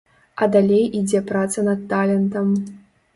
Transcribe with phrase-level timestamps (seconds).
[0.43, 2.49] А далей ідзе праца над талентам.